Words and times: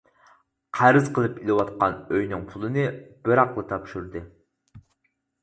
قەرز 0.77 1.09
قىلىپ 1.17 1.35
ئېلىۋاتقان 1.43 1.99
ئۆينىڭ 2.15 2.47
پۇلىنى 2.55 2.87
بىراقلا 3.29 3.67
تاپشۇردى. 3.75 4.25